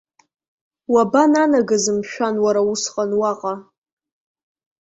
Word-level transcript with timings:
Уабананагаз, 0.93 1.85
мшәан, 1.97 2.35
уара 2.43 2.61
усҟан 2.71 3.11
уаҟа? 3.19 3.53